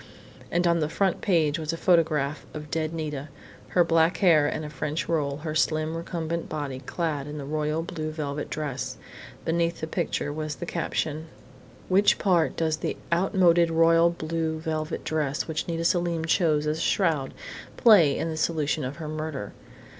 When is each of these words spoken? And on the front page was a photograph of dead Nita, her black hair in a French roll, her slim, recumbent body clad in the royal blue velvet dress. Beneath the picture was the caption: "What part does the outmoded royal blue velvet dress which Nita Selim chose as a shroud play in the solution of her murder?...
And 0.49 0.65
on 0.65 0.79
the 0.79 0.89
front 0.89 1.21
page 1.21 1.59
was 1.59 1.71
a 1.73 1.77
photograph 1.77 2.43
of 2.55 2.71
dead 2.71 2.91
Nita, 2.91 3.29
her 3.67 3.83
black 3.83 4.17
hair 4.17 4.47
in 4.49 4.63
a 4.63 4.69
French 4.71 5.07
roll, 5.07 5.37
her 5.45 5.53
slim, 5.53 5.95
recumbent 5.95 6.49
body 6.49 6.79
clad 6.79 7.27
in 7.27 7.37
the 7.37 7.45
royal 7.45 7.83
blue 7.83 8.09
velvet 8.09 8.49
dress. 8.49 8.97
Beneath 9.45 9.79
the 9.79 9.85
picture 9.85 10.33
was 10.33 10.55
the 10.55 10.65
caption: 10.65 11.27
"What 11.87 12.15
part 12.17 12.55
does 12.57 12.77
the 12.77 12.97
outmoded 13.13 13.69
royal 13.69 14.09
blue 14.09 14.57
velvet 14.57 15.03
dress 15.03 15.47
which 15.47 15.67
Nita 15.67 15.85
Selim 15.85 16.25
chose 16.25 16.65
as 16.65 16.79
a 16.79 16.81
shroud 16.81 17.31
play 17.77 18.17
in 18.17 18.27
the 18.27 18.37
solution 18.37 18.83
of 18.83 18.95
her 18.95 19.07
murder?... 19.07 19.53